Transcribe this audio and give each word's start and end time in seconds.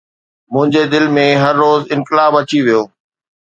منهنجي 0.53 0.83
دل 0.93 1.05
۾ 1.17 1.25
هر 1.43 1.53
روز 1.63 1.81
انقلاب 1.95 2.31
اچي 2.41 2.59
ويو 2.65 2.81